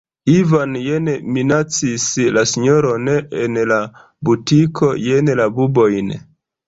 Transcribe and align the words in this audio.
Ivan 0.35 0.71
jen 0.83 1.09
minacis 1.35 2.07
la 2.37 2.43
sinjoron 2.53 3.11
en 3.43 3.61
la 3.73 3.77
butiko, 4.31 4.91
jen 5.09 5.35
la 5.43 5.47
bubojn. 5.59 6.11